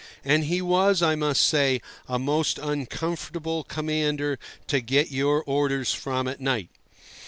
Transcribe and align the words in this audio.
And 0.25 0.45
he 0.45 0.63
was, 0.63 1.03
I 1.03 1.13
must 1.13 1.43
say, 1.43 1.79
a 2.07 2.17
most 2.17 2.57
uncomfortable 2.57 3.63
commander 3.63 4.39
to 4.65 4.81
get 4.81 5.11
your 5.11 5.43
orders 5.43 5.93
from 5.93 6.27
at 6.27 6.39
night. 6.41 6.71